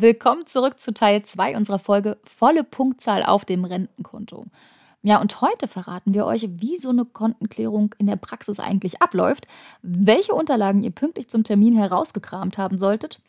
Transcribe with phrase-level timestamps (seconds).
[0.00, 4.46] Willkommen zurück zu Teil 2 unserer Folge Volle Punktzahl auf dem Rentenkonto.
[5.02, 9.46] Ja, und heute verraten wir euch, wie so eine Kontenklärung in der Praxis eigentlich abläuft,
[9.82, 13.20] welche Unterlagen ihr pünktlich zum Termin herausgekramt haben solltet,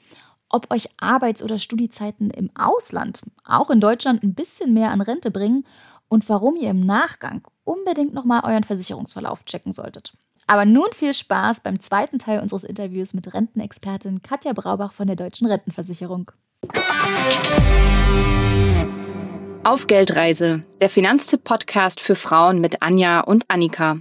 [0.47, 5.29] ob euch Arbeits- oder Studiezeiten im Ausland, auch in Deutschland, ein bisschen mehr an Rente
[5.29, 5.65] bringen
[6.07, 10.13] und warum ihr im Nachgang unbedingt nochmal euren Versicherungsverlauf checken solltet.
[10.47, 15.17] Aber nun viel Spaß beim zweiten Teil unseres Interviews mit Rentenexpertin Katja Braubach von der
[15.17, 16.31] Deutschen Rentenversicherung.
[19.63, 23.99] Auf Geldreise, der Finanztipp-Podcast für Frauen mit Anja und Annika.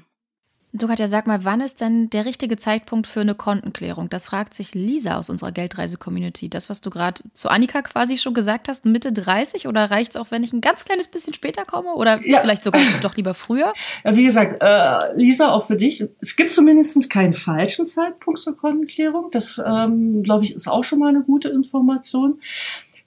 [0.72, 4.08] Du Katja, sag mal, wann ist denn der richtige Zeitpunkt für eine Kontenklärung?
[4.08, 6.48] Das fragt sich Lisa aus unserer Geldreise-Community.
[6.48, 10.16] Das, was du gerade zu Annika quasi schon gesagt hast, Mitte 30 oder reicht es
[10.16, 12.40] auch, wenn ich ein ganz kleines bisschen später komme oder ja.
[12.40, 13.72] vielleicht sogar doch lieber früher?
[14.04, 16.04] Ja, wie gesagt, äh, Lisa, auch für dich.
[16.20, 19.30] Es gibt zumindest keinen falschen Zeitpunkt zur Kontenklärung.
[19.32, 22.38] Das, ähm, glaube ich, ist auch schon mal eine gute Information.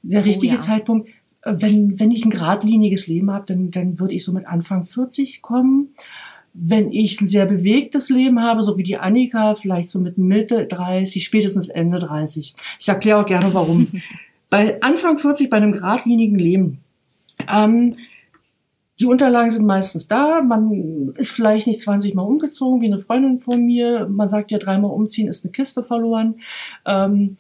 [0.02, 0.62] Der oh richtige oh, ja.
[0.62, 1.08] Zeitpunkt,
[1.44, 4.84] äh, wenn, wenn ich ein geradliniges Leben habe, dann, dann würde ich so mit Anfang
[4.84, 5.96] 40 kommen
[6.54, 10.68] wenn ich ein sehr bewegtes Leben habe, so wie die Annika, vielleicht so mit Mitte
[10.68, 12.54] 30, spätestens Ende 30.
[12.80, 13.88] Ich erkläre auch gerne warum.
[14.50, 16.80] bei Anfang 40, bei einem geradlinigen Leben,
[17.52, 17.96] ähm,
[19.00, 20.42] die Unterlagen sind meistens da.
[20.42, 24.08] Man ist vielleicht nicht 20 Mal umgezogen, wie eine Freundin von mir.
[24.08, 26.36] Man sagt ja, dreimal umziehen ist eine Kiste verloren.
[26.86, 27.38] Ähm,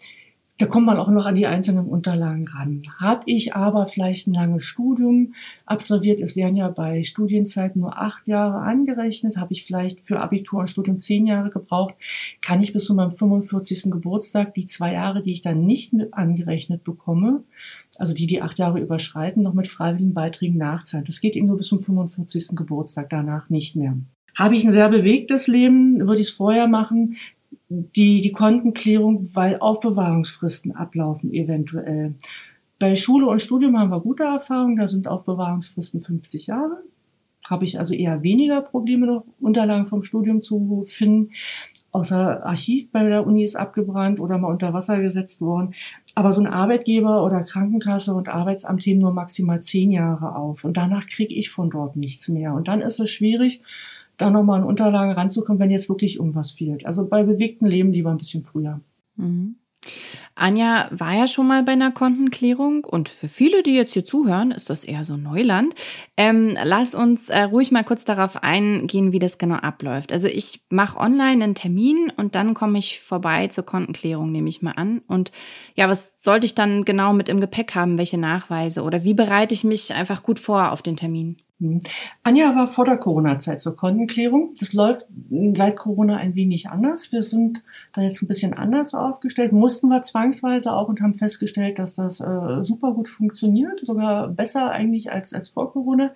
[0.64, 2.84] da kommt man auch noch an die einzelnen Unterlagen ran.
[2.98, 5.34] Habe ich aber vielleicht ein langes Studium
[5.66, 10.62] absolviert, es werden ja bei Studienzeiten nur acht Jahre angerechnet, habe ich vielleicht für Abitur
[10.62, 11.96] und Studium zehn Jahre gebraucht,
[12.42, 13.92] kann ich bis zu meinem 45.
[13.92, 17.44] Geburtstag die zwei Jahre, die ich dann nicht mit angerechnet bekomme,
[17.98, 21.06] also die die acht Jahre überschreiten, noch mit freiwilligen Beiträgen nachzahlen.
[21.06, 22.56] Das geht eben nur bis zum 45.
[22.56, 23.98] Geburtstag, danach nicht mehr.
[24.38, 27.18] Habe ich ein sehr bewegtes Leben, würde ich es vorher machen,
[27.96, 32.16] die, die Kontenklärung, weil Aufbewahrungsfristen ablaufen eventuell.
[32.80, 36.84] Bei Schule und Studium haben wir gute Erfahrungen, da sind Aufbewahrungsfristen 50 Jahre.
[37.50, 41.32] Habe ich also eher weniger Probleme, noch Unterlagen vom Studium zu finden.
[41.92, 45.76] Außer Archiv bei der Uni ist abgebrannt oder mal unter Wasser gesetzt worden.
[46.16, 50.64] Aber so ein Arbeitgeber oder Krankenkasse und Arbeitsamt heben nur maximal zehn Jahre auf.
[50.64, 52.54] Und danach kriege ich von dort nichts mehr.
[52.54, 53.62] Und dann ist es schwierig,
[54.24, 56.86] da nochmal an Unterlagen ranzukommen, wenn jetzt wirklich irgendwas fehlt.
[56.86, 58.82] Also bei bewegten Leben lieber ein bisschen früher.
[59.16, 59.56] Mhm.
[60.36, 64.52] Anja war ja schon mal bei einer Kontenklärung und für viele, die jetzt hier zuhören,
[64.52, 65.76] ist das eher so Neuland.
[66.18, 70.12] Ähm, lass uns äh, ruhig mal kurz darauf eingehen, wie das genau abläuft.
[70.12, 74.62] Also ich mache online einen Termin und dann komme ich vorbei zur Kontenklärung, nehme ich
[74.62, 75.02] mal an.
[75.08, 75.32] Und
[75.76, 77.98] ja, was sollte ich dann genau mit im Gepäck haben?
[77.98, 78.84] Welche Nachweise?
[78.84, 81.43] Oder wie bereite ich mich einfach gut vor auf den Termin?
[81.60, 81.82] Hm.
[82.24, 84.54] Anja war vor der Corona-Zeit zur Kontenklärung.
[84.60, 85.06] Das läuft
[85.54, 87.12] seit Corona ein wenig anders.
[87.12, 91.78] Wir sind da jetzt ein bisschen anders aufgestellt, mussten wir zwangsweise auch und haben festgestellt,
[91.78, 96.12] dass das äh, super gut funktioniert, sogar besser eigentlich als, als vor Corona.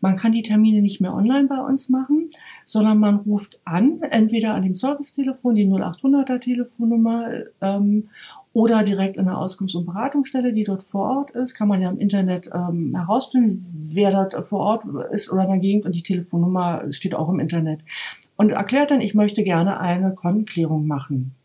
[0.00, 2.28] Man kann die Termine nicht mehr online bei uns machen,
[2.64, 7.30] sondern man ruft an, entweder an dem Servicetelefon, die 0800er Telefonnummer,
[7.60, 8.10] ähm,
[8.58, 11.88] oder direkt in der Auskunfts- und Beratungsstelle, die dort vor Ort ist, kann man ja
[11.90, 16.02] im Internet ähm, herausfinden, wer dort vor Ort ist oder in der Gegend und die
[16.02, 17.82] Telefonnummer steht auch im Internet.
[18.34, 21.36] Und erklärt dann, ich möchte gerne eine Kontenklärung machen.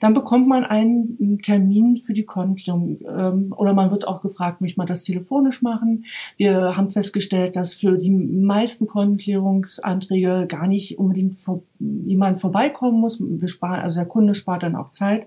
[0.00, 4.78] Dann bekommt man einen Termin für die Kontenklärung ähm, oder man wird auch gefragt, möchte
[4.78, 6.04] man das telefonisch machen?
[6.36, 13.20] Wir haben festgestellt, dass für die meisten Kontenklärungsanträge gar nicht unbedingt vor, jemand vorbeikommen muss.
[13.20, 15.26] Wir sparen, also der Kunde spart dann auch Zeit,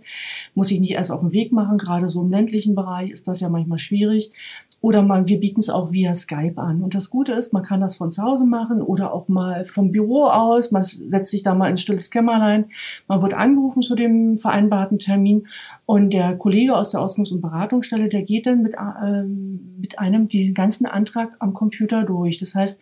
[0.55, 1.77] muss sich nicht erst auf den Weg machen.
[1.77, 4.31] Gerade so im ländlichen Bereich ist das ja manchmal schwierig.
[4.79, 6.83] Oder man, wir bieten es auch via Skype an.
[6.83, 9.91] Und das Gute ist, man kann das von zu Hause machen oder auch mal vom
[9.91, 10.71] Büro aus.
[10.71, 12.65] Man setzt sich da mal in ein stilles Kämmerlein.
[13.07, 15.47] Man wird angerufen zu dem vereinbarten Termin.
[15.85, 20.27] Und der Kollege aus der Auskunfts- und Beratungsstelle, der geht dann mit, äh, mit einem
[20.27, 22.37] den ganzen Antrag am Computer durch.
[22.37, 22.79] Das heißt,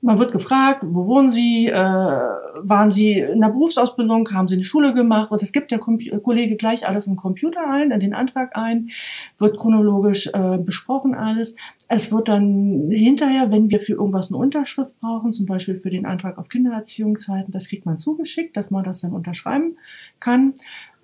[0.00, 4.64] man wird gefragt, wo wohnen Sie, äh, waren Sie in der Berufsausbildung, haben Sie eine
[4.64, 8.14] Schule gemacht und es gibt der Kom Kollege gleich alles im Computer ein, in den
[8.14, 8.90] Antrag ein,
[9.38, 11.56] wird chronologisch äh, besprochen alles.
[11.88, 16.06] Es wird dann hinterher, wenn wir für irgendwas eine Unterschrift brauchen, zum Beispiel für den
[16.06, 19.76] Antrag auf Kindererziehungszeiten, das kriegt man zugeschickt, dass man das dann unterschreiben
[20.20, 20.54] kann.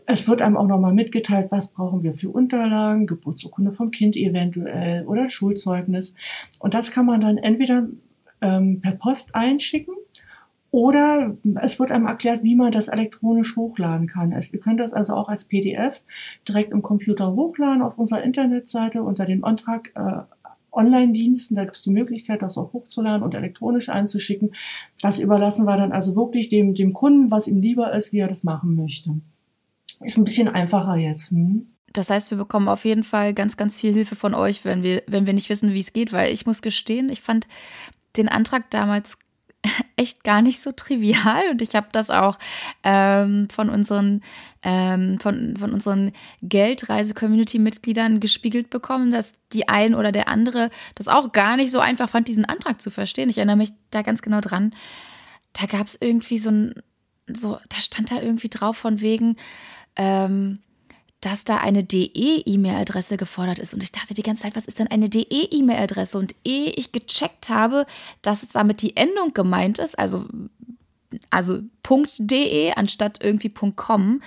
[0.07, 5.07] Es wird einem auch nochmal mitgeteilt, was brauchen wir für Unterlagen, Geburtsurkunde vom Kind eventuell
[5.07, 6.15] oder Schulzeugnis.
[6.59, 7.87] Und das kann man dann entweder
[8.43, 9.95] ähm, per Post einschicken.
[10.71, 14.33] Oder es wird einem erklärt, wie man das elektronisch hochladen kann.
[14.33, 16.03] Es, ihr könnt das also auch als PDF
[16.49, 20.23] direkt im Computer hochladen auf unserer Internetseite unter dem Antrag äh,
[20.73, 21.55] Online-Diensten.
[21.55, 24.55] Da gibt es die Möglichkeit, das auch hochzuladen und elektronisch einzuschicken.
[25.01, 28.29] Das überlassen wir dann also wirklich dem, dem Kunden, was ihm lieber ist, wie er
[28.29, 29.11] das machen möchte.
[30.01, 31.31] Ist ein bisschen einfacher jetzt.
[31.31, 31.67] Hm?
[31.93, 35.03] Das heißt, wir bekommen auf jeden Fall ganz, ganz viel Hilfe von euch, wenn wir,
[35.07, 37.47] wenn wir nicht wissen, wie es geht, weil ich muss gestehen, ich fand
[38.17, 39.17] den Antrag damals
[39.97, 42.39] echt gar nicht so trivial und ich habe das auch
[42.83, 44.23] ähm, von unseren
[44.63, 46.13] ähm, von, von unseren
[46.43, 52.09] Geldreise-Community-Mitgliedern gespiegelt bekommen, dass die ein oder der andere das auch gar nicht so einfach
[52.09, 53.29] fand, diesen Antrag zu verstehen.
[53.29, 54.75] Ich erinnere mich da ganz genau dran.
[55.53, 56.75] Da gab es irgendwie so ein,
[57.33, 59.37] so, da stand da irgendwie drauf von wegen,
[59.97, 60.61] ähm,
[61.23, 63.73] dass da eine DE-E-Mail-Adresse gefordert ist.
[63.73, 66.19] Und ich dachte die ganze Zeit, was ist denn eine DE-E-Mail-Adresse?
[66.19, 67.87] Und ehe ich gecheckt habe,
[68.21, 70.27] dass es damit die Endung gemeint ist, also,
[71.31, 71.61] also
[72.19, 74.21] .de anstatt irgendwie .com,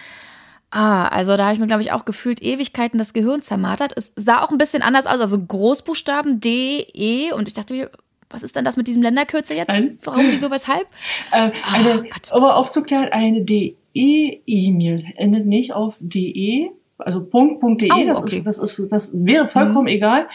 [0.71, 3.93] Ah, also da habe ich mir, glaube ich, auch gefühlt Ewigkeiten das Gehirn zermartert.
[3.95, 7.91] Es sah auch ein bisschen anders aus, also Großbuchstaben D, E und ich dachte mir,
[8.29, 9.69] was ist denn das mit diesem Länderkürzel jetzt?
[9.69, 10.87] Ein, Warum, wieso, weshalb?
[11.31, 17.91] Äh, eine, oh, um aufzuklären, eine DE-E-Mail endet nicht auf DE, also Punkt, Punkt .de,
[17.91, 18.37] oh, das, okay.
[18.37, 19.87] ist, das, ist, das wäre vollkommen mhm.
[19.87, 20.27] egal.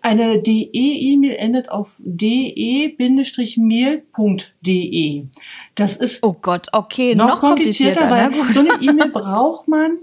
[0.00, 2.86] Eine DE-E-Mail endet auf de-mail.de.
[5.74, 9.98] Das ist oh Gott, okay, noch, noch komplizierter, komplizierter weil so eine E-Mail braucht man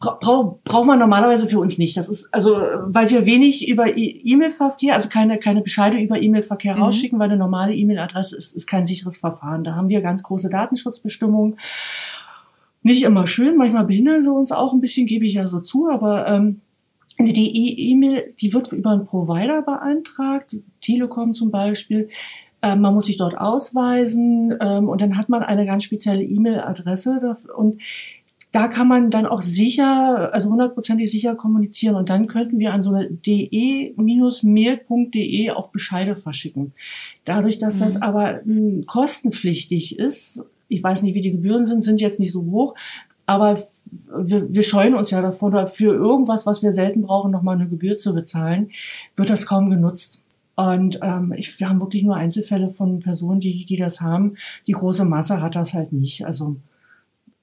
[0.00, 1.96] braucht braucht man normalerweise für uns nicht.
[1.96, 2.54] Das ist also,
[2.86, 6.82] weil wir wenig über e- E-Mail-Verkehr, also keine keine Bescheide über E-Mail-Verkehr mhm.
[6.82, 9.62] rausschicken, weil eine normale E-Mail-Adresse ist, ist kein sicheres Verfahren.
[9.62, 11.58] Da haben wir ganz große Datenschutzbestimmungen
[12.82, 15.88] nicht immer schön, manchmal behindern sie uns auch ein bisschen, gebe ich ja so zu,
[15.88, 16.60] aber ähm,
[17.18, 22.08] die E-Mail, die wird über einen Provider beantragt, Telekom zum Beispiel.
[22.62, 27.36] Ähm, man muss sich dort ausweisen ähm, und dann hat man eine ganz spezielle E-Mail-Adresse
[27.56, 27.80] und
[28.52, 32.82] da kann man dann auch sicher, also hundertprozentig sicher kommunizieren und dann könnten wir an
[32.82, 34.00] so eine de-mail.de
[35.50, 36.72] auch Bescheide verschicken.
[37.24, 37.84] Dadurch, dass mhm.
[37.84, 42.32] das aber hm, kostenpflichtig ist, ich weiß nicht, wie die Gebühren sind, sind jetzt nicht
[42.32, 42.74] so hoch,
[43.26, 43.58] aber
[43.92, 47.96] wir, wir scheuen uns ja davor, für irgendwas, was wir selten brauchen, nochmal eine Gebühr
[47.96, 48.70] zu bezahlen,
[49.16, 50.22] wird das kaum genutzt.
[50.56, 54.36] Und ähm, ich, wir haben wirklich nur Einzelfälle von Personen, die, die das haben.
[54.66, 56.26] Die große Masse hat das halt nicht.
[56.26, 56.56] Also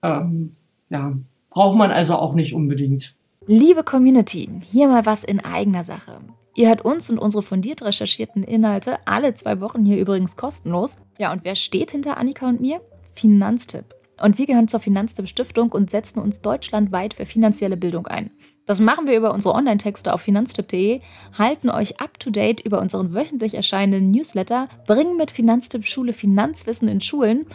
[0.03, 0.53] ähm,
[0.89, 1.17] ja,
[1.49, 3.15] braucht man also auch nicht unbedingt.
[3.47, 6.19] Liebe Community, hier mal was in eigener Sache.
[6.55, 10.97] Ihr hört uns und unsere fundiert recherchierten Inhalte alle zwei Wochen hier übrigens kostenlos.
[11.17, 12.81] Ja, und wer steht hinter Annika und mir?
[13.17, 13.95] Finanztipp.
[14.21, 18.31] Und wir gehören zur Finanztipp Stiftung und setzen uns deutschlandweit für finanzielle Bildung ein.
[18.65, 21.01] Das machen wir über unsere Online-Texte auf finanztipp.de,
[21.37, 27.45] halten euch up-to-date über unseren wöchentlich erscheinenden Newsletter, bringen mit Finanztipp Schule Finanzwissen in Schulen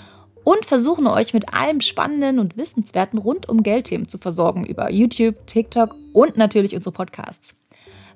[0.45, 5.47] und versuchen euch mit allem Spannenden und Wissenswerten rund um Geldthemen zu versorgen über YouTube,
[5.47, 7.63] TikTok und natürlich unsere Podcasts.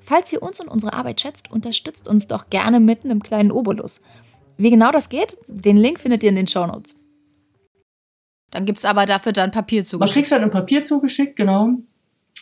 [0.01, 4.01] Falls ihr uns und unsere Arbeit schätzt, unterstützt uns doch gerne mitten im kleinen Obolus.
[4.57, 6.97] Wie genau das geht, den Link findet ihr in den Shownotes.
[8.57, 10.01] Dann gibt es aber dafür dann Papier zugeschickt.
[10.01, 11.75] Man kriegt dann ein Papier zugeschickt, genau.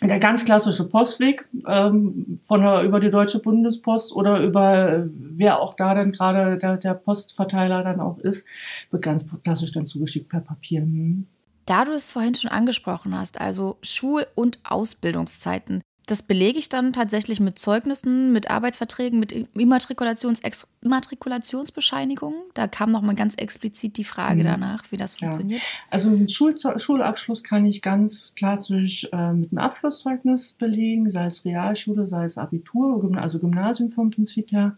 [0.01, 5.75] Der ganz klassische Postweg ähm, von der, über die Deutsche Bundespost oder über wer auch
[5.75, 8.47] da dann gerade der, der Postverteiler dann auch ist,
[8.93, 10.83] wird ganz klassisch dann zugeschickt per Papier.
[10.83, 11.27] Hm.
[11.67, 16.93] Da du es vorhin schon angesprochen hast, also Schul- und Ausbildungszeiten, das belege ich dann
[16.93, 20.41] tatsächlich mit Zeugnissen, mit Arbeitsverträgen, mit Immatrikulations
[20.83, 22.39] Immatrikulationsbescheinigungen.
[22.53, 24.47] Da kam nochmal ganz explizit die Frage mhm.
[24.47, 25.63] danach, wie das funktioniert.
[25.63, 25.67] Ja.
[25.91, 31.45] Also einen Schul Schulabschluss kann ich ganz klassisch äh, mit einem Abschlusszeugnis belegen, sei es
[31.45, 34.77] Realschule, sei es Abitur, also Gymnasium vom Prinzip her.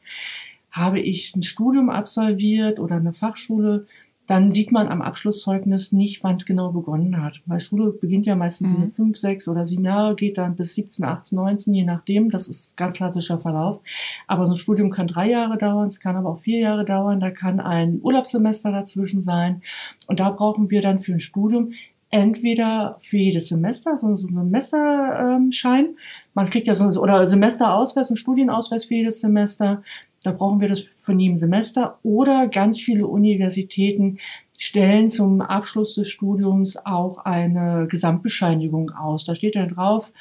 [0.70, 3.86] Habe ich ein Studium absolviert oder eine Fachschule,
[4.26, 7.40] dann sieht man am Abschlusszeugnis nicht, wann es genau begonnen hat.
[7.46, 8.84] Weil Schule beginnt ja meistens mhm.
[8.84, 12.30] in fünf, sechs oder sieben Jahre, geht dann bis 17, 18, 19, je nachdem.
[12.30, 13.80] Das ist ganz klassischer Verlauf.
[14.26, 17.20] Aber so ein Studium kann drei Jahre dauern, es kann aber auch vier Jahre dauern.
[17.20, 19.62] Da kann ein Urlaubssemester dazwischen sein.
[20.08, 21.72] Und da brauchen wir dann für ein Studium
[22.10, 25.96] entweder für jedes Semester so, so ein Semesterschein.
[26.34, 29.82] Man kriegt ja so oder Semesterausweis, einen Studienausweis für jedes Semester.
[30.22, 31.98] Da brauchen wir das von jedem Semester.
[32.02, 34.18] Oder ganz viele Universitäten
[34.58, 39.24] stellen zum Abschluss des Studiums auch eine Gesamtbescheinigung aus.
[39.24, 40.12] Da steht dann drauf,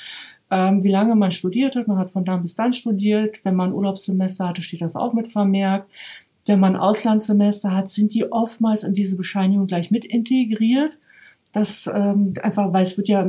[0.51, 1.87] ähm, wie lange man studiert hat.
[1.87, 3.43] Man hat von dann bis dann studiert.
[3.43, 5.89] Wenn man Urlaubssemester hatte, steht das auch mit vermerkt.
[6.45, 10.97] Wenn man Auslandssemester hat, sind die oftmals in diese Bescheinigung gleich mit integriert.
[11.53, 13.25] Das ähm, einfach, weil es wird ja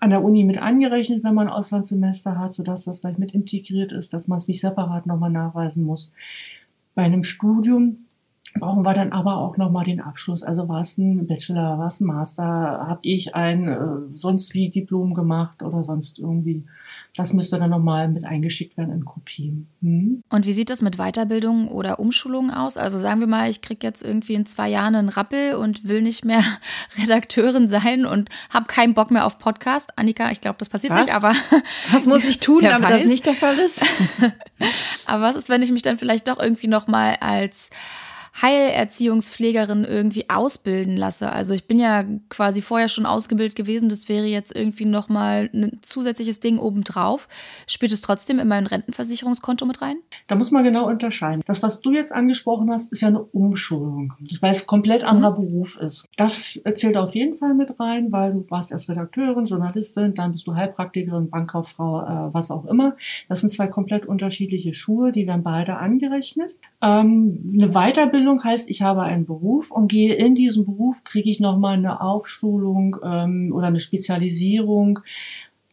[0.00, 4.12] an der Uni mit angerechnet, wenn man Auslandssemester hat, sodass das gleich mit integriert ist,
[4.12, 6.12] dass man es nicht separat nochmal nachweisen muss.
[6.94, 8.06] Bei einem Studium
[8.58, 10.42] brauchen wir dann aber auch nochmal den Abschluss.
[10.42, 13.78] Also war es ein Bachelor, war es ein Master, habe ich ein äh,
[14.14, 16.64] sonst wie Diplom gemacht oder sonst irgendwie
[17.16, 19.68] das müsste dann nochmal mit eingeschickt werden in Kopien.
[19.82, 20.22] Hm?
[20.28, 22.76] Und wie sieht das mit Weiterbildung oder Umschulung aus?
[22.76, 26.02] Also sagen wir mal, ich kriege jetzt irgendwie in zwei Jahren einen Rappel und will
[26.02, 26.42] nicht mehr
[27.02, 29.98] Redakteurin sein und habe keinen Bock mehr auf Podcast.
[29.98, 31.06] Annika, ich glaube, das passiert was?
[31.06, 31.32] nicht, aber.
[31.90, 33.02] Was muss ich tun, damit weiß?
[33.02, 33.82] das nicht der Fall ist?
[35.06, 37.70] aber was ist, wenn ich mich dann vielleicht doch irgendwie nochmal als
[38.42, 41.32] Heilerziehungspflegerin irgendwie ausbilden lasse.
[41.32, 45.78] Also ich bin ja quasi vorher schon ausgebildet gewesen, das wäre jetzt irgendwie nochmal ein
[45.82, 47.28] zusätzliches Ding obendrauf.
[47.66, 49.96] Spielt es trotzdem in mein Rentenversicherungskonto mit rein?
[50.26, 51.42] Da muss man genau unterscheiden.
[51.46, 55.46] Das, was du jetzt angesprochen hast, ist ja eine Umschulung, weil es komplett anderer mhm.
[55.46, 56.06] Beruf ist.
[56.16, 60.46] Das zählt auf jeden Fall mit rein, weil du warst erst Redakteurin, Journalistin, dann bist
[60.46, 62.96] du Heilpraktikerin, Bankkauffrau, äh, was auch immer.
[63.28, 66.54] Das sind zwei komplett unterschiedliche Schuhe, die werden beide angerechnet.
[66.82, 71.40] Ähm, eine Weiterbildung heißt, ich habe einen Beruf und gehe in diesem Beruf, kriege ich
[71.40, 75.00] nochmal eine Aufschulung ähm, oder eine Spezialisierung.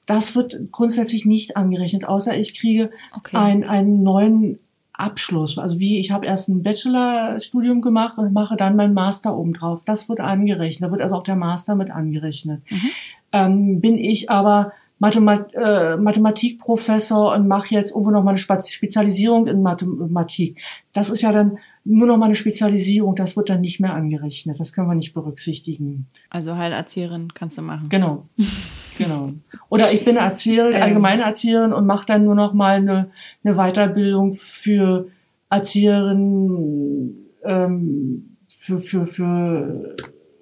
[0.05, 3.37] Das wird grundsätzlich nicht angerechnet, außer ich kriege okay.
[3.37, 4.59] ein, einen neuen
[4.93, 5.57] Abschluss.
[5.57, 9.83] Also wie, ich habe erst ein Bachelorstudium gemacht und mache dann meinen Master obendrauf.
[9.85, 10.87] Das wird angerechnet.
[10.87, 12.61] Da wird also auch der Master mit angerechnet.
[12.69, 12.89] Mhm.
[13.31, 19.47] Ähm, bin ich aber Mathemat äh, Mathematikprofessor und mache jetzt irgendwo noch mal eine Spezialisierung
[19.47, 20.61] in Mathematik.
[20.93, 24.59] Das ist ja dann nur noch mal eine Spezialisierung, das wird dann nicht mehr angerechnet.
[24.59, 26.07] Das können wir nicht berücksichtigen.
[26.29, 27.89] Also Heilerzieherin kannst du machen.
[27.89, 28.27] Genau.
[28.97, 29.33] genau.
[29.69, 30.81] Oder ich bin Erzieherin, ähm.
[30.81, 33.11] allgemeine Erzieherin und mache dann nur noch mal eine,
[33.43, 35.07] eine Weiterbildung für
[35.49, 39.95] Erzieherin ähm, für, für, für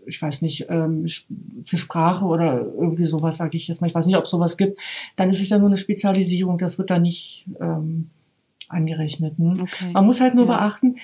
[0.06, 1.06] ich weiß nicht, ähm,
[1.66, 4.58] für Sprache oder irgendwie sowas, sage ich jetzt mal, ich weiß nicht, ob es sowas
[4.58, 4.80] gibt,
[5.16, 8.10] dann ist es ja nur eine Spezialisierung, das wird da nicht ähm,
[8.68, 9.38] angerechnet.
[9.40, 9.58] Ne?
[9.62, 9.92] Okay.
[9.94, 10.58] Man muss halt nur ja.
[10.58, 10.98] beachten,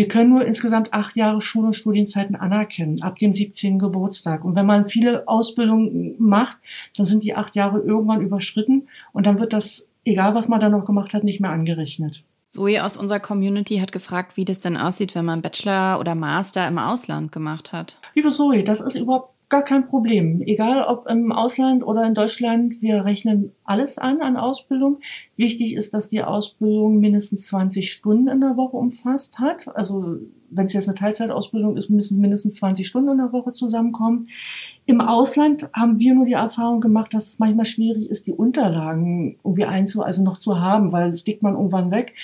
[0.00, 3.78] wir können nur insgesamt acht Jahre Schul- und Studienzeiten anerkennen, ab dem 17.
[3.78, 4.46] Geburtstag.
[4.46, 6.56] Und wenn man viele Ausbildungen macht,
[6.96, 10.70] dann sind die acht Jahre irgendwann überschritten und dann wird das, egal was man da
[10.70, 12.24] noch gemacht hat, nicht mehr angerechnet.
[12.46, 16.66] Zoe aus unserer Community hat gefragt, wie das denn aussieht, wenn man Bachelor oder Master
[16.66, 17.98] im Ausland gemacht hat.
[18.14, 20.40] Liebe Zoe, das ist überhaupt gar kein Problem.
[20.42, 25.00] Egal ob im Ausland oder in Deutschland, wir rechnen alles an an Ausbildung.
[25.36, 29.68] Wichtig ist, dass die Ausbildung mindestens 20 Stunden in der Woche umfasst hat.
[29.76, 30.18] Also
[30.50, 34.28] wenn es jetzt eine Teilzeitausbildung ist, müssen mindestens 20 Stunden in der Woche zusammenkommen.
[34.86, 39.36] Im Ausland haben wir nur die Erfahrung gemacht, dass es manchmal schwierig ist, die Unterlagen
[39.44, 42.14] irgendwie einzu, also noch zu haben, weil das legt man irgendwann weg.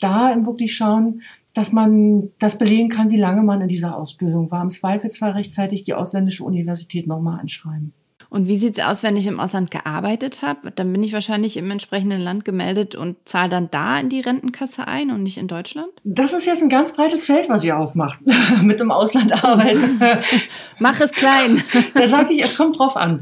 [0.00, 1.22] Da wirklich schauen,
[1.54, 4.62] dass man das belegen kann, wie lange man in dieser Ausbildung war.
[4.62, 7.92] Im Zweifelsfall rechtzeitig die ausländische Universität nochmal anschreiben.
[8.30, 10.70] Und wie sieht es aus, wenn ich im Ausland gearbeitet habe?
[10.70, 14.86] Dann bin ich wahrscheinlich im entsprechenden Land gemeldet und zahle dann da in die Rentenkasse
[14.86, 15.88] ein und nicht in Deutschland?
[16.04, 18.18] Das ist jetzt ein ganz breites Feld, was ihr aufmacht,
[18.62, 19.98] mit dem Ausland arbeiten.
[20.78, 21.62] Mach es klein.
[21.94, 23.18] da sage ich, es kommt drauf an.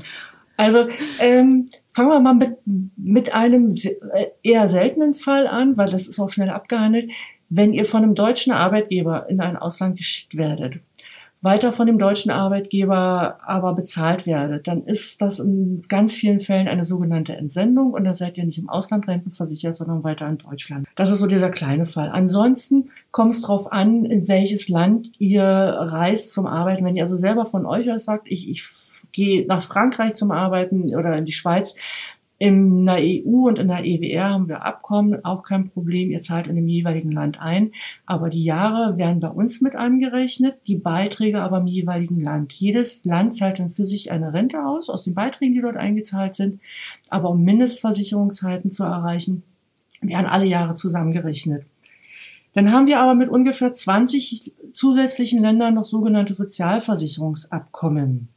[0.56, 0.88] Also
[1.20, 2.56] ähm, fangen wir mal mit,
[2.96, 7.10] mit einem äh, eher seltenen Fall an, weil das ist auch schnell abgehandelt.
[7.48, 10.80] Wenn ihr von einem deutschen Arbeitgeber in ein Ausland geschickt werdet
[11.46, 16.66] weiter von dem deutschen Arbeitgeber aber bezahlt werdet, dann ist das in ganz vielen Fällen
[16.66, 20.88] eine sogenannte Entsendung und da seid ihr nicht im Ausland rentenversichert, sondern weiter in Deutschland.
[20.96, 22.10] Das ist so dieser kleine Fall.
[22.10, 26.84] Ansonsten kommt es darauf an, in welches Land ihr reist zum Arbeiten.
[26.84, 28.66] Wenn ihr also selber von euch aus sagt, ich, ich
[29.12, 31.76] gehe nach Frankreich zum Arbeiten oder in die Schweiz,
[32.38, 36.46] in der EU und in der EWR haben wir Abkommen, auch kein Problem, ihr zahlt
[36.46, 37.72] in dem jeweiligen Land ein.
[38.04, 42.52] Aber die Jahre werden bei uns mit angerechnet, die Beiträge aber im jeweiligen Land.
[42.52, 46.34] Jedes Land zahlt dann für sich eine Rente aus, aus den Beiträgen, die dort eingezahlt
[46.34, 46.60] sind.
[47.08, 49.42] Aber um Mindestversicherungszeiten zu erreichen,
[50.02, 51.64] werden alle Jahre zusammengerechnet.
[52.52, 58.28] Dann haben wir aber mit ungefähr 20 zusätzlichen Ländern noch sogenannte Sozialversicherungsabkommen.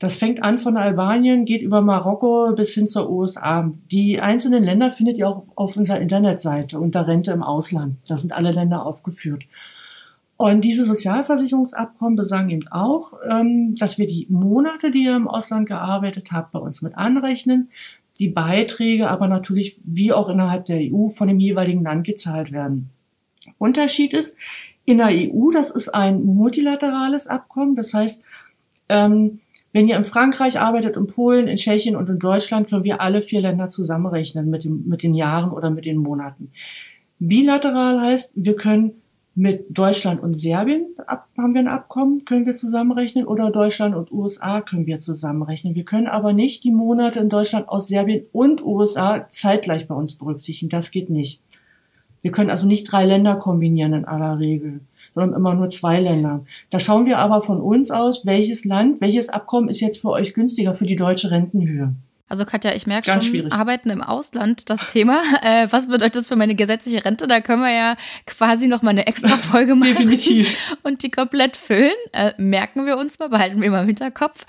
[0.00, 3.70] Das fängt an von Albanien, geht über Marokko bis hin zur USA.
[3.92, 7.96] Die einzelnen Länder findet ihr auch auf unserer Internetseite unter Rente im Ausland.
[8.08, 9.44] Da sind alle Länder aufgeführt.
[10.38, 15.68] Und diese Sozialversicherungsabkommen besagen eben auch, ähm, dass wir die Monate, die ihr im Ausland
[15.68, 17.68] gearbeitet habt, bei uns mit anrechnen,
[18.18, 22.88] die Beiträge aber natürlich wie auch innerhalb der EU von dem jeweiligen Land gezahlt werden.
[23.58, 24.34] Unterschied ist,
[24.86, 28.24] in der EU, das ist ein multilaterales Abkommen, das heißt,
[28.88, 29.40] ähm,
[29.72, 33.22] wenn ihr in Frankreich arbeitet, in Polen, in Tschechien und in Deutschland, können wir alle
[33.22, 36.50] vier Länder zusammenrechnen mit, dem, mit den Jahren oder mit den Monaten.
[37.20, 38.92] Bilateral heißt, wir können
[39.36, 44.10] mit Deutschland und Serbien ab, haben wir ein Abkommen, können wir zusammenrechnen, oder Deutschland und
[44.10, 45.74] USA können wir zusammenrechnen.
[45.74, 50.16] Wir können aber nicht die Monate in Deutschland aus Serbien und USA zeitgleich bei uns
[50.16, 50.68] berücksichtigen.
[50.68, 51.40] Das geht nicht.
[52.22, 54.80] Wir können also nicht drei Länder kombinieren in aller Regel
[55.14, 56.44] sondern immer nur zwei Länder.
[56.70, 60.34] Da schauen wir aber von uns aus, welches Land, welches Abkommen ist jetzt für euch
[60.34, 61.94] günstiger für die deutsche Rentenhöhe.
[62.30, 63.52] Also Katja, ich merke schon, schwierig.
[63.52, 65.20] Arbeiten im Ausland, das Thema.
[65.42, 67.26] Äh, was bedeutet das für meine gesetzliche Rente?
[67.26, 69.94] Da können wir ja quasi noch mal eine extra Folge machen.
[69.94, 70.56] Definitiv.
[70.82, 71.94] Und die komplett füllen.
[72.12, 74.44] Äh, merken wir uns mal, behalten wir mal im Hinterkopf.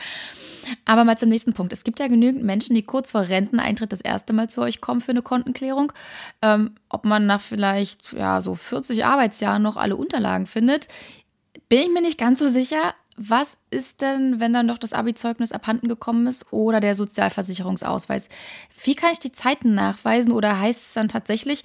[0.85, 1.73] Aber mal zum nächsten Punkt.
[1.73, 5.01] Es gibt ja genügend Menschen, die kurz vor Renteneintritt das erste Mal zu euch kommen
[5.01, 5.93] für eine Kontenklärung.
[6.41, 10.87] Ähm, ob man nach vielleicht ja, so 40 Arbeitsjahren noch alle Unterlagen findet,
[11.69, 12.93] bin ich mir nicht ganz so sicher.
[13.17, 18.29] Was ist denn, wenn dann doch das Abi-Zeugnis abhanden gekommen ist oder der Sozialversicherungsausweis?
[18.83, 21.63] Wie kann ich die Zeiten nachweisen oder heißt es dann tatsächlich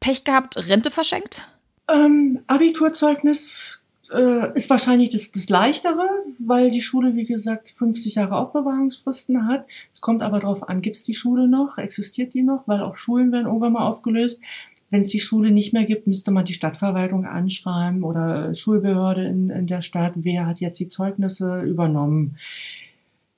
[0.00, 1.48] Pech gehabt, Rente verschenkt?
[1.88, 8.36] Ähm, Abiturzeugnis äh, ist wahrscheinlich das, das Leichtere, weil die Schule, wie gesagt, 50 Jahre
[8.36, 9.66] Aufbewahrungsfristen hat.
[9.92, 12.96] Es kommt aber darauf an, gibt es die Schule noch, existiert die noch, weil auch
[12.96, 14.42] Schulen werden irgendwann mal aufgelöst.
[14.90, 19.50] Wenn es die Schule nicht mehr gibt, müsste man die Stadtverwaltung anschreiben oder Schulbehörde in,
[19.50, 22.38] in der Stadt, wer hat jetzt die Zeugnisse übernommen.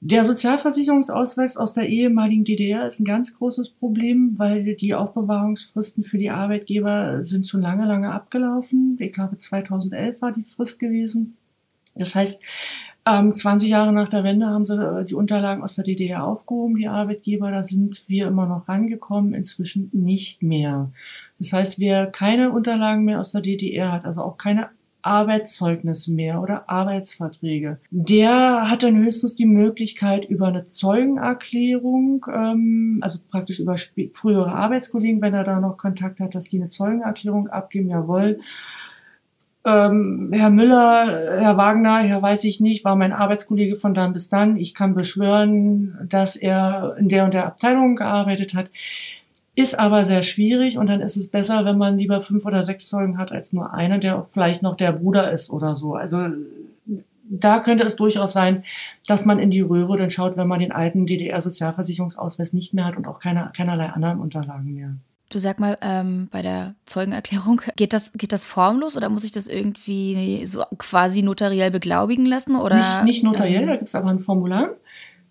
[0.02, 6.16] Der Sozialversicherungsausweis aus der ehemaligen DDR ist ein ganz großes Problem, weil die Aufbewahrungsfristen für
[6.16, 8.96] die Arbeitgeber sind schon lange, lange abgelaufen.
[8.98, 11.36] Ich glaube, 2011 war die Frist gewesen.
[11.94, 12.40] Das heißt,
[13.04, 16.76] 20 ähm, Jahre nach der Wende haben sie äh, die Unterlagen aus der DDR aufgehoben,
[16.76, 17.50] die Arbeitgeber.
[17.50, 20.90] Da sind wir immer noch rangekommen, inzwischen nicht mehr.
[21.38, 24.70] Das heißt, wer keine Unterlagen mehr aus der DDR hat, also auch keine
[25.02, 27.78] Arbeitszeugnisse mehr oder Arbeitsverträge.
[27.90, 33.76] Der hat dann höchstens die Möglichkeit über eine Zeugenerklärung, ähm, also praktisch über
[34.12, 38.40] frühere Arbeitskollegen, wenn er da noch Kontakt hat, dass die eine Zeugenerklärung abgeben, jawohl.
[39.62, 44.30] Ähm, Herr Müller, Herr Wagner, Herr weiß ich nicht, war mein Arbeitskollege von dann bis
[44.30, 44.56] dann.
[44.56, 48.70] Ich kann beschwören, dass er in der und der Abteilung gearbeitet hat.
[49.56, 52.88] Ist aber sehr schwierig und dann ist es besser, wenn man lieber fünf oder sechs
[52.88, 55.94] Zeugen hat, als nur einen, der vielleicht noch der Bruder ist oder so.
[55.94, 56.28] Also
[57.30, 58.64] da könnte es durchaus sein,
[59.06, 62.96] dass man in die Röhre dann schaut, wenn man den alten DDR-Sozialversicherungsausweis nicht mehr hat
[62.96, 64.96] und auch keine, keinerlei anderen Unterlagen mehr.
[65.30, 69.30] Du sag mal, ähm, bei der Zeugenerklärung, geht das, geht das formlos oder muss ich
[69.30, 72.56] das irgendwie so quasi notariell beglaubigen lassen?
[72.56, 74.70] Oder, nicht, nicht notariell, ähm, da gibt es aber ein Formular.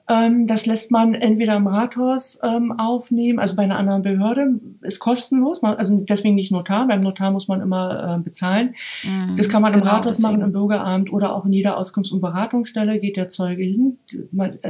[0.09, 4.99] Ähm, das lässt man entweder im Rathaus ähm, aufnehmen, also bei einer anderen Behörde, ist
[4.99, 8.73] kostenlos, also deswegen nicht Notar, beim Notar muss man immer äh, bezahlen.
[9.03, 10.39] Mhm, das kann man genau, im Rathaus deswegen.
[10.39, 13.99] machen, im Bürgeramt oder auch in jeder Auskunfts- und Beratungsstelle geht der Zeuge hin.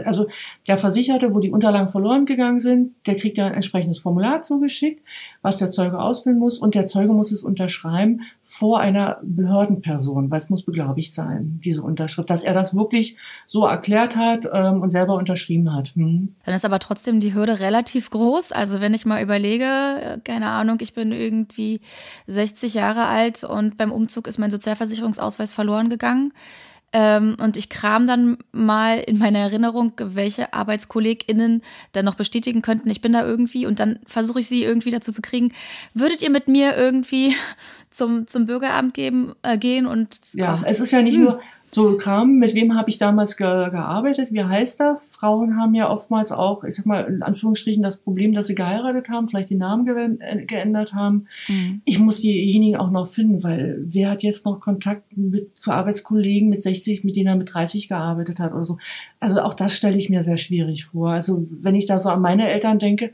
[0.04, 0.28] Also
[0.68, 5.02] der Versicherte, wo die Unterlagen verloren gegangen sind, der kriegt ja ein entsprechendes Formular zugeschickt,
[5.42, 10.38] was der Zeuge ausfüllen muss und der Zeuge muss es unterschreiben vor einer Behördenperson, weil
[10.38, 14.90] es muss beglaubigt sein, diese Unterschrift, dass er das wirklich so erklärt hat ähm, und
[14.90, 15.90] selber unterschrieben hat.
[15.96, 16.36] Hm.
[16.46, 18.52] Dann ist aber trotzdem die Hürde relativ groß.
[18.52, 21.80] Also wenn ich mal überlege, äh, keine Ahnung, ich bin irgendwie
[22.28, 26.34] 60 Jahre alt und beim Umzug ist mein Sozialversicherungsausweis verloren gegangen.
[26.92, 32.90] Ähm, und ich kram dann mal in meiner Erinnerung, welche ArbeitskollegInnen dann noch bestätigen könnten,
[32.90, 35.54] ich bin da irgendwie und dann versuche ich sie irgendwie dazu zu kriegen.
[35.94, 37.36] Würdet ihr mit mir irgendwie
[37.92, 40.20] zum, zum Bürgeramt geben, äh, gehen und.
[40.34, 41.20] Ja, ach, es ist ja nicht mh.
[41.20, 41.26] Hm.
[41.26, 45.00] nur so Kram, mit wem habe ich damals ge gearbeitet, wie heißt er?
[45.10, 49.10] Frauen haben ja oftmals auch, ich sag mal, in Anführungsstrichen das Problem, dass sie geheiratet
[49.10, 51.28] haben, vielleicht den Namen ge äh, geändert haben.
[51.48, 51.82] Mhm.
[51.86, 56.50] Ich muss diejenigen auch noch finden, weil wer hat jetzt noch Kontakt mit zu Arbeitskollegen
[56.50, 58.78] mit 60, mit denen er mit 30 gearbeitet hat oder so.
[59.20, 61.12] Also auch das stelle ich mir sehr schwierig vor.
[61.12, 63.12] Also wenn ich da so an meine Eltern denke,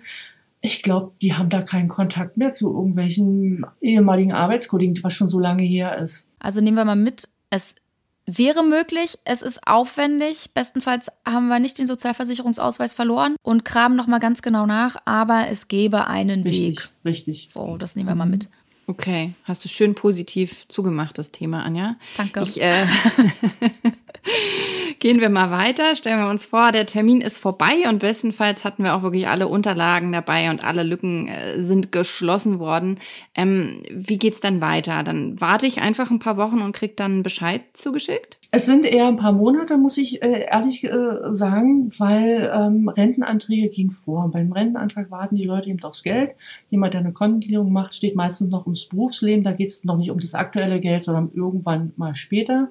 [0.62, 5.40] ich glaube, die haben da keinen Kontakt mehr zu irgendwelchen ehemaligen Arbeitskollegen, was schon so
[5.40, 6.28] lange her ist.
[6.40, 7.76] Also nehmen wir mal mit, es
[8.26, 10.52] wäre möglich, es ist aufwendig.
[10.54, 15.68] Bestenfalls haben wir nicht den Sozialversicherungsausweis verloren und graben nochmal ganz genau nach, aber es
[15.68, 16.90] gäbe einen richtig, Weg.
[17.06, 17.50] Richtig.
[17.54, 18.50] So, das nehmen wir mal mit.
[18.88, 21.96] Okay, hast du schön positiv zugemacht, das Thema, Anja.
[22.18, 22.44] Danke.
[22.44, 22.72] Ich, äh,
[25.00, 25.96] Gehen wir mal weiter.
[25.96, 29.48] Stellen wir uns vor, der Termin ist vorbei und bestenfalls hatten wir auch wirklich alle
[29.48, 33.00] Unterlagen dabei und alle Lücken äh, sind geschlossen worden.
[33.36, 35.04] Ähm, wie geht's dann weiter?
[35.04, 38.38] Dann warte ich einfach ein paar Wochen und krieg dann Bescheid zugeschickt?
[38.56, 40.90] Es sind eher ein paar Monate, muss ich äh, ehrlich äh,
[41.32, 44.24] sagen, weil ähm, Rentenanträge gehen vor.
[44.24, 46.36] Und beim Rentenantrag warten die Leute eben aufs Geld.
[46.70, 49.44] Jemand, der eine Kontenklärung macht, steht meistens noch ums Berufsleben.
[49.44, 52.70] Da geht es noch nicht um das aktuelle Geld, sondern irgendwann mal später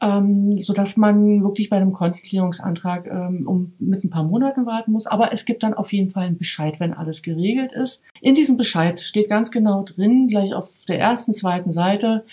[0.00, 4.92] ähm, so dass man wirklich bei einem Kontenklärungsantrag ähm, um, mit ein paar Monaten warten
[4.92, 5.06] muss.
[5.06, 8.02] Aber es gibt dann auf jeden Fall einen Bescheid, wenn alles geregelt ist.
[8.20, 12.24] In diesem Bescheid steht ganz genau drin, gleich auf der ersten, zweiten Seite,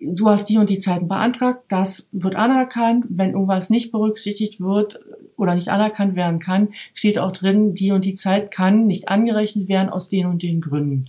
[0.00, 3.06] du hast die und die Zeiten beantragt, das wird anerkannt.
[3.08, 4.98] Wenn irgendwas nicht berücksichtigt wird
[5.36, 9.68] oder nicht anerkannt werden kann, steht auch drin, die und die Zeit kann nicht angerechnet
[9.68, 11.04] werden aus den und den Gründen.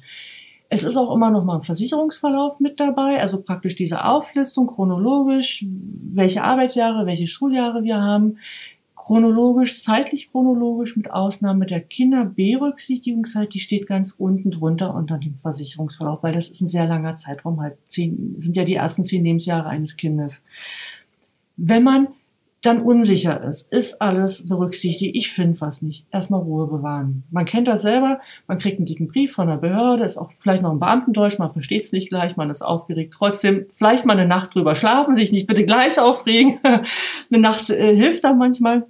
[0.74, 5.66] Es ist auch immer noch mal ein Versicherungsverlauf mit dabei, also praktisch diese Auflistung chronologisch,
[5.68, 8.38] welche Arbeitsjahre, welche Schuljahre wir haben.
[9.12, 16.24] Chronologisch, zeitlich chronologisch, mit Ausnahme der Kinder-Berücksichtigungszeit, die steht ganz unten drunter unter dem Versicherungsverlauf,
[16.24, 19.68] weil das ist ein sehr langer Zeitraum, halt zehn, sind ja die ersten zehn Lebensjahre
[19.68, 20.46] eines Kindes.
[21.58, 22.08] Wenn man
[22.62, 26.06] dann unsicher ist, ist alles berücksichtigt, ich finde was nicht.
[26.12, 27.24] Erstmal Ruhe bewahren.
[27.32, 30.64] Man kennt das selber, man kriegt einen dicken Brief von der Behörde, ist auch vielleicht
[30.64, 33.14] noch ein Beamtendeutsch, man versteht es nicht gleich, man ist aufgeregt.
[33.14, 36.60] Trotzdem vielleicht mal eine Nacht drüber schlafen, sich nicht bitte gleich aufregen.
[36.64, 38.88] eine Nacht äh, hilft da manchmal.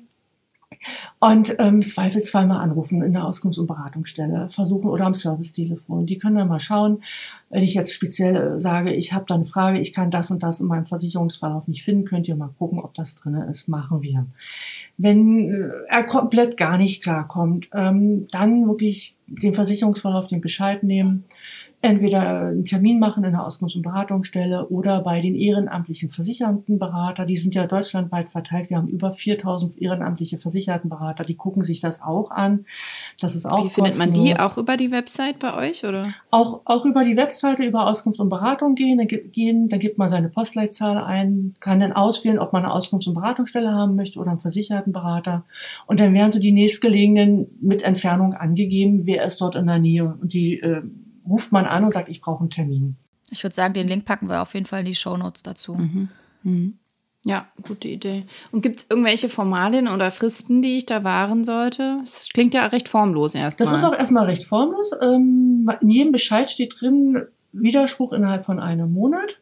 [1.20, 6.06] Und ähm, Zweifelsfall mal anrufen in der Auskunfts- und Beratungsstelle, versuchen oder am Servicetelefon.
[6.08, 7.04] Die können dann mal schauen,
[7.50, 10.62] wenn ich jetzt speziell sage, ich habe da eine Frage, ich kann das und das
[10.62, 14.26] in meinem Versicherungsverlauf nicht finden, könnt ihr mal gucken, ob das drin ist, machen wir.
[14.98, 21.26] Wenn äh, er komplett gar nicht klarkommt, ähm, dann wirklich den Versicherungsverlauf, den Bescheid nehmen,
[21.82, 27.26] entweder einen Termin machen in der Auskunfts- und Beratungsstelle oder bei den ehrenamtlichen Versichertenberater.
[27.26, 28.70] Die sind ja deutschlandweit verteilt.
[28.70, 31.24] Wir haben über 4000 ehrenamtliche Versichertenberater.
[31.24, 32.66] Die gucken sich das auch an.
[33.20, 34.38] Das ist auch Wie findet man die?
[34.38, 36.04] Auch über die Website bei euch oder?
[36.30, 39.00] Auch, auch über die Webseite, über Auskunft und Beratung gehen.
[39.00, 43.08] Dann, gehen, dann gibt man seine Postleitzahl ein, kann dann auswählen, ob man eine Auskunfts-
[43.08, 45.46] und Beratungsstelle haben möchte oder einen Versichertenberater.
[45.88, 50.16] Und dann werden so die nächstgelegenen mit Entfernung angegeben, wer ist dort in der Nähe.
[50.22, 50.84] Und die äh,
[51.28, 52.96] ruft man an und sagt, ich brauche einen Termin.
[53.30, 55.76] Ich würde sagen, den Link packen wir auf jeden Fall in die Show Notes dazu.
[55.76, 56.10] Mhm.
[56.44, 56.78] Mhm.
[57.24, 58.26] Ja, gute Idee.
[58.52, 62.00] Und gibt es irgendwelche Formalien oder Fristen, die ich da wahren sollte?
[62.02, 63.70] Das klingt ja recht formlos erstmal.
[63.70, 64.92] Das ist auch erstmal recht formlos.
[65.02, 69.40] Ähm, in jedem Bescheid steht drin, Widerspruch innerhalb von einem Monat.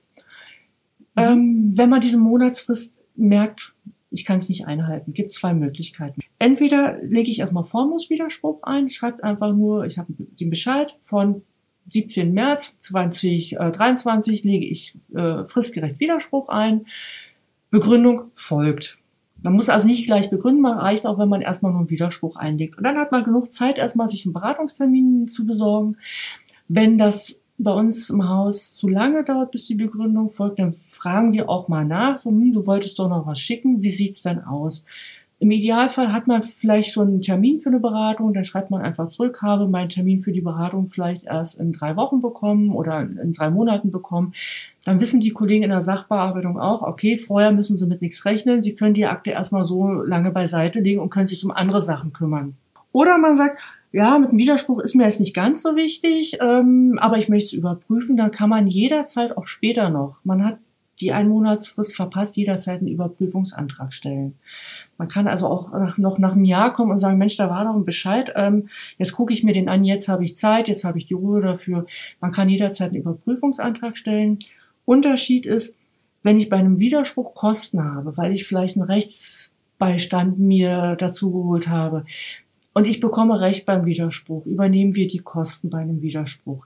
[1.15, 1.23] Mhm.
[1.23, 3.73] Ähm, wenn man diese Monatsfrist merkt,
[4.11, 6.21] ich kann es nicht einhalten, gibt zwei Möglichkeiten.
[6.37, 11.43] Entweder lege ich erstmal formlos Widerspruch ein, schreibt einfach nur, ich habe den Bescheid von
[11.89, 12.33] 17.
[12.33, 16.85] März 2023 lege ich äh, fristgerecht Widerspruch ein.
[17.69, 18.97] Begründung folgt.
[19.41, 22.35] Man muss also nicht gleich begründen, man reicht auch, wenn man erstmal nur einen Widerspruch
[22.35, 22.77] einlegt.
[22.77, 25.97] Und dann hat man genug Zeit, erstmal sich einen Beratungstermin zu besorgen.
[26.67, 31.33] Wenn das bei uns im Haus zu lange dauert, bis die Begründung folgt, dann fragen
[31.33, 34.43] wir auch mal nach, so, hm, du wolltest doch noch was schicken, wie sieht's denn
[34.43, 34.83] aus?
[35.41, 39.07] Im Idealfall hat man vielleicht schon einen Termin für eine Beratung, dann schreibt man einfach
[39.07, 43.31] zurück, habe meinen Termin für die Beratung vielleicht erst in drei Wochen bekommen oder in
[43.31, 44.33] drei Monaten bekommen.
[44.83, 48.61] Dann wissen die Kollegen in der Sachbearbeitung auch, okay, vorher müssen sie mit nichts rechnen,
[48.61, 52.11] sie können die Akte erstmal so lange beiseite legen und können sich um andere Sachen
[52.11, 52.55] kümmern.
[52.91, 53.59] Oder man sagt,
[53.93, 57.45] ja, mit dem Widerspruch ist mir jetzt nicht ganz so wichtig, ähm, aber ich möchte
[57.45, 60.17] es überprüfen, dann kann man jederzeit auch später noch.
[60.25, 60.57] Man hat
[61.01, 64.35] die Einmonatsfrist verpasst, jederzeit einen Überprüfungsantrag stellen.
[64.97, 67.63] Man kann also auch nach, noch nach einem Jahr kommen und sagen, Mensch, da war
[67.63, 70.83] doch ein Bescheid, ähm, jetzt gucke ich mir den an, jetzt habe ich Zeit, jetzt
[70.83, 71.85] habe ich die Ruhe dafür.
[72.19, 74.39] Man kann jederzeit einen Überprüfungsantrag stellen.
[74.85, 75.77] Unterschied ist,
[76.23, 81.69] wenn ich bei einem Widerspruch Kosten habe, weil ich vielleicht einen Rechtsbeistand mir dazu geholt
[81.69, 82.05] habe
[82.73, 86.65] und ich bekomme Recht beim Widerspruch, übernehmen wir die Kosten bei einem Widerspruch.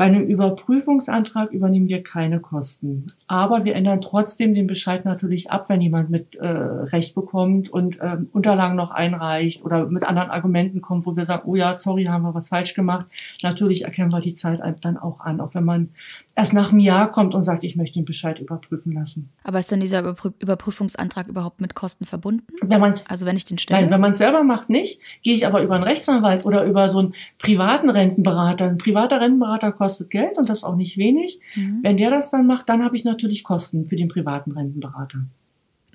[0.00, 3.04] Bei einem Überprüfungsantrag übernehmen wir keine Kosten.
[3.26, 7.98] Aber wir ändern trotzdem den Bescheid natürlich ab, wenn jemand mit äh, Recht bekommt und
[8.00, 12.06] ähm, Unterlagen noch einreicht oder mit anderen Argumenten kommt, wo wir sagen, oh ja, sorry,
[12.06, 13.04] haben wir was falsch gemacht.
[13.42, 15.90] Natürlich erkennen wir die Zeit dann auch an, auch wenn man
[16.34, 19.28] erst nach einem Jahr kommt und sagt, ich möchte den Bescheid überprüfen lassen.
[19.44, 22.46] Aber ist denn dieser Überprü Überprüfungsantrag überhaupt mit Kosten verbunden?
[22.62, 23.82] Wenn also wenn ich den stelle?
[23.82, 24.98] Nein, wenn man es selber macht, nicht.
[25.20, 28.64] Gehe ich aber über einen Rechtsanwalt oder über so einen privaten Rentenberater.
[28.64, 31.40] Ein privater Rentenberater kostet kostet Geld und das auch nicht wenig.
[31.54, 31.80] Mhm.
[31.82, 35.26] Wenn der das dann macht, dann habe ich natürlich Kosten für den privaten Rentenberater.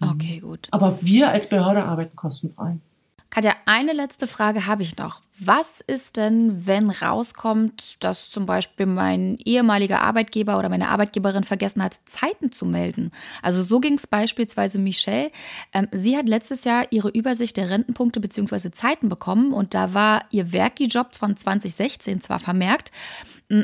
[0.02, 0.68] Okay, gut.
[0.72, 2.78] Aber wir als Behörde arbeiten kostenfrei.
[3.36, 5.20] Katja, eine letzte Frage habe ich noch.
[5.40, 11.84] Was ist denn, wenn rauskommt, dass zum Beispiel mein ehemaliger Arbeitgeber oder meine Arbeitgeberin vergessen
[11.84, 13.12] hat, Zeiten zu melden?
[13.42, 15.32] Also so ging es beispielsweise Michelle.
[15.74, 18.72] Ähm, sie hat letztes Jahr ihre Übersicht der Rentenpunkte bzw.
[18.72, 22.94] Zeiten bekommen und da war ihr Werki-Job von 2016 zwar vermerkt,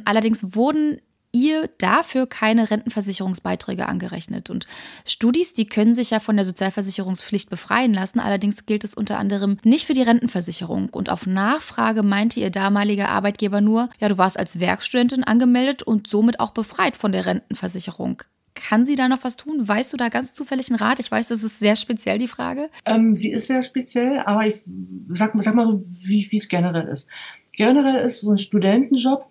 [0.04, 1.00] allerdings wurden
[1.32, 4.50] ihr dafür keine Rentenversicherungsbeiträge angerechnet.
[4.50, 4.67] Und
[5.06, 8.20] Studis, die können sich ja von der Sozialversicherungspflicht befreien lassen.
[8.20, 10.89] Allerdings gilt es unter anderem nicht für die Rentenversicherung.
[10.89, 16.08] Und auf Nachfrage meinte ihr damaliger Arbeitgeber nur, ja, du warst als Werkstudentin angemeldet und
[16.08, 18.24] somit auch befreit von der Rentenversicherung.
[18.54, 19.65] Kann sie da noch was tun?
[19.65, 21.00] Weißt du da ganz zufällig einen Rat?
[21.00, 22.70] Ich weiß, das ist sehr speziell, die Frage.
[22.86, 24.62] Ähm, sie ist sehr speziell, aber ich
[25.10, 27.08] sag, sag mal so, wie es generell ist.
[27.54, 29.31] Generell ist so ein Studentenjob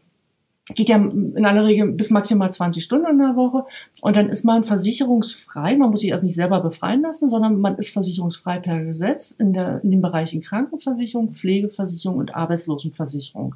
[0.75, 3.65] geht ja in aller Regel bis maximal 20 Stunden in der Woche
[4.01, 5.77] und dann ist man versicherungsfrei.
[5.77, 9.53] Man muss sich erst nicht selber befreien lassen, sondern man ist versicherungsfrei per Gesetz in,
[9.53, 13.55] der, in den Bereichen Krankenversicherung, Pflegeversicherung und Arbeitslosenversicherung.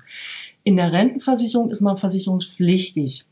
[0.62, 3.24] In der Rentenversicherung ist man versicherungspflichtig.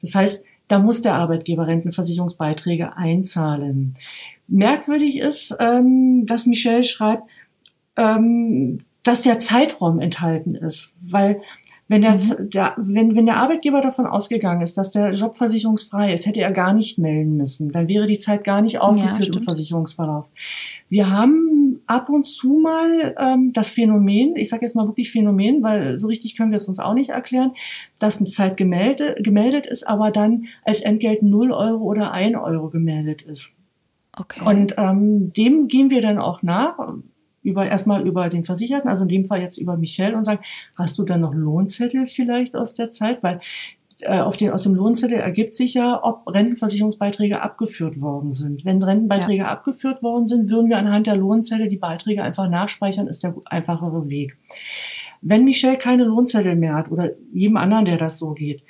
[0.00, 3.96] Das heißt, da muss der Arbeitgeber Rentenversicherungsbeiträge einzahlen.
[4.46, 7.24] Merkwürdig ist, ähm, dass Michelle schreibt,
[7.96, 11.42] ähm, dass der Zeitraum enthalten ist, weil
[11.90, 12.50] wenn der, mhm.
[12.50, 16.52] der, wenn, wenn der Arbeitgeber davon ausgegangen ist, dass der Job versicherungsfrei ist, hätte er
[16.52, 17.72] gar nicht melden müssen.
[17.72, 20.30] Dann wäre die Zeit gar nicht aufgeführt ja, im Versicherungsverlauf.
[20.88, 25.64] Wir haben ab und zu mal ähm, das Phänomen, ich sage jetzt mal wirklich Phänomen,
[25.64, 27.54] weil so richtig können wir es uns auch nicht erklären,
[27.98, 32.70] dass eine Zeit gemeldet, gemeldet ist, aber dann als Entgelt 0 Euro oder 1 Euro
[32.70, 33.56] gemeldet ist.
[34.16, 34.44] Okay.
[34.44, 36.78] Und ähm, dem gehen wir dann auch nach
[37.42, 40.40] über erstmal über den Versicherten, also in dem Fall jetzt über Michelle und sagen,
[40.76, 43.22] hast du da noch Lohnzettel vielleicht aus der Zeit?
[43.22, 43.40] Weil
[44.02, 48.64] äh, auf den, aus dem Lohnzettel ergibt sich ja, ob Rentenversicherungsbeiträge abgeführt worden sind.
[48.64, 49.48] Wenn Rentenbeiträge ja.
[49.48, 54.08] abgeführt worden sind, würden wir anhand der Lohnzettel die Beiträge einfach nachspeichern, ist der einfachere
[54.08, 54.36] Weg.
[55.22, 58.62] Wenn Michelle keine Lohnzettel mehr hat oder jedem anderen, der das so geht,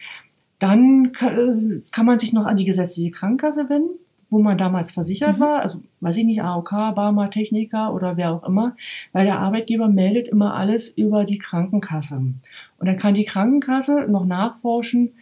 [0.58, 3.99] dann kann, kann man sich noch an die gesetzliche Krankenkasse wenden
[4.30, 5.42] wo man damals versichert mhm.
[5.42, 8.76] war, also weiß ich nicht, AOK, Barmer, Techniker oder wer auch immer,
[9.12, 12.16] weil der Arbeitgeber meldet immer alles über die Krankenkasse.
[12.16, 15.12] Und dann kann die Krankenkasse noch nachforschen,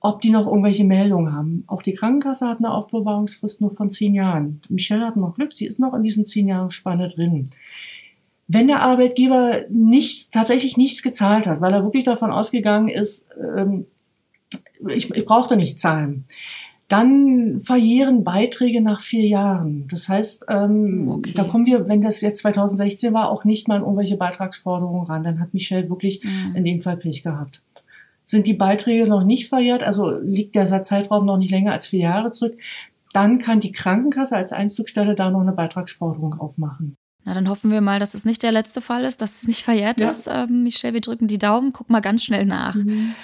[0.00, 1.64] ob die noch irgendwelche Meldungen haben.
[1.66, 4.60] Auch die Krankenkasse hat eine Aufbewahrungsfrist nur von zehn Jahren.
[4.68, 7.50] Michelle hat noch Glück, sie ist noch in diesen zehn Jahren Spanne drin.
[8.46, 13.26] Wenn der Arbeitgeber nichts, tatsächlich nichts gezahlt hat, weil er wirklich davon ausgegangen ist,
[13.58, 13.86] ähm,
[14.88, 16.26] ich, ich brauchte nicht zahlen,
[16.88, 19.88] dann verjähren Beiträge nach vier Jahren.
[19.88, 21.32] Das heißt, ähm, okay.
[21.34, 25.24] da kommen wir, wenn das jetzt 2016 war, auch nicht mal an irgendwelche Beitragsforderungen ran.
[25.24, 26.54] Dann hat Michelle wirklich mhm.
[26.54, 27.62] in dem Fall Pech gehabt.
[28.24, 32.00] Sind die Beiträge noch nicht verjährt, also liegt der Zeitraum noch nicht länger als vier
[32.00, 32.58] Jahre zurück,
[33.12, 36.96] dann kann die Krankenkasse als Einzugstelle da noch eine Beitragsforderung aufmachen.
[37.24, 39.64] Na, dann hoffen wir mal, dass es nicht der letzte Fall ist, dass es nicht
[39.64, 40.10] verjährt ja.
[40.10, 40.28] ist.
[40.30, 41.72] Ähm, Michelle, wir drücken die Daumen.
[41.72, 42.76] Guck mal ganz schnell nach.
[42.76, 43.14] Mhm.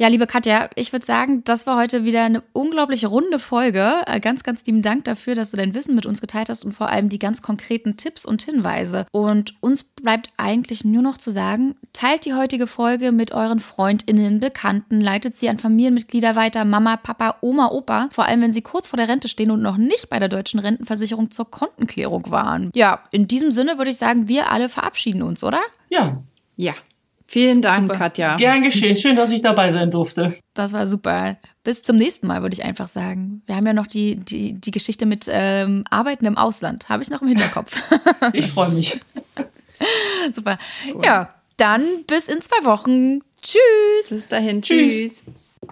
[0.00, 3.96] Ja, liebe Katja, ich würde sagen, das war heute wieder eine unglaublich runde Folge.
[4.06, 6.72] Äh, ganz, ganz lieben Dank dafür, dass du dein Wissen mit uns geteilt hast und
[6.72, 9.04] vor allem die ganz konkreten Tipps und Hinweise.
[9.12, 14.40] Und uns bleibt eigentlich nur noch zu sagen, teilt die heutige Folge mit euren Freundinnen,
[14.40, 18.88] Bekannten, leitet sie an Familienmitglieder weiter, Mama, Papa, Oma, Opa, vor allem wenn sie kurz
[18.88, 22.70] vor der Rente stehen und noch nicht bei der deutschen Rentenversicherung zur Kontenklärung waren.
[22.74, 25.60] Ja, in diesem Sinne würde ich sagen, wir alle verabschieden uns, oder?
[25.90, 26.22] Ja.
[26.56, 26.72] Ja.
[27.32, 27.96] Vielen Dank, super.
[27.96, 28.34] Katja.
[28.34, 28.96] Gern geschehen.
[28.96, 30.36] Schön, dass ich dabei sein durfte.
[30.52, 31.36] Das war super.
[31.62, 33.42] Bis zum nächsten Mal, würde ich einfach sagen.
[33.46, 36.88] Wir haben ja noch die, die, die Geschichte mit ähm, Arbeiten im Ausland.
[36.88, 37.80] Habe ich noch im Hinterkopf.
[38.32, 38.98] ich freue mich.
[40.32, 40.58] super.
[40.92, 41.04] Cool.
[41.04, 43.20] Ja, dann bis in zwei Wochen.
[43.42, 44.08] Tschüss.
[44.08, 44.60] Bis dahin.
[44.60, 45.22] Tschüss.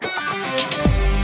[0.01, 1.18] tschüss.